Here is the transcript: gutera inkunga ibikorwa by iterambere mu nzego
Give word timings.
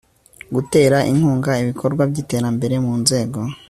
gutera 0.55 0.97
inkunga 1.11 1.51
ibikorwa 1.63 2.01
by 2.11 2.17
iterambere 2.23 2.75
mu 2.85 2.93
nzego 3.01 3.39